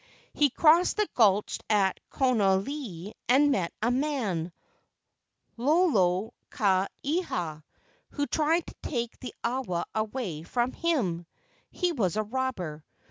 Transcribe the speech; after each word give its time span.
He 0.33 0.49
crossed 0.49 0.97
the 0.97 1.07
gulch 1.13 1.59
at 1.69 1.99
Konolii 2.09 3.11
and 3.29 3.51
met 3.51 3.71
a 3.83 3.91
man, 3.91 4.51
Lolo 5.57 6.33
ka 6.49 6.87
eha, 7.05 7.61
who 8.09 8.25
tried 8.25 8.65
to 8.65 8.73
take 8.81 9.19
the 9.19 9.35
awa 9.43 9.85
away 9.93 10.41
from 10.41 10.71
him. 10.71 11.27
He 11.69 11.91
was 11.91 12.15
a 12.15 12.23
robber. 12.23 12.83